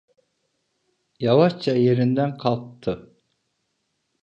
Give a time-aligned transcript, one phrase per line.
[1.19, 3.15] Yavaşça yerinden kalktı.